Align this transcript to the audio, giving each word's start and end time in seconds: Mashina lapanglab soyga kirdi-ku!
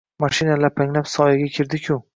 Mashina 0.23 0.55
lapanglab 0.63 1.13
soyga 1.15 1.55
kirdi-ku! 1.59 2.05